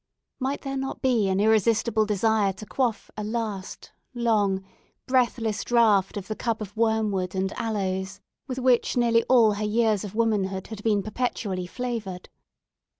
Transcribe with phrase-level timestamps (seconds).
[0.39, 4.63] Might there not be an irresistible desire to quaff a last, long,
[5.05, 10.03] breathless draught of the cup of wormwood and aloes, with which nearly all her years
[10.03, 12.29] of womanhood had been perpetually flavoured.